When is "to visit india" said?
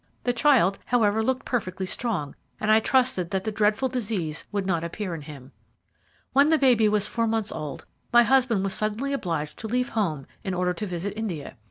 10.73-11.55